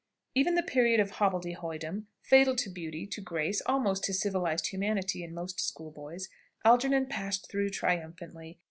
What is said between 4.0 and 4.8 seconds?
to civilised